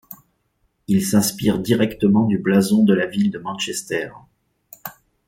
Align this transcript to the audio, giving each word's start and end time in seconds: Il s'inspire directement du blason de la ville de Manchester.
Il 0.87 1.05
s'inspire 1.05 1.59
directement 1.59 2.25
du 2.25 2.39
blason 2.39 2.83
de 2.83 2.95
la 2.95 3.05
ville 3.05 3.29
de 3.29 3.37
Manchester. 3.37 4.09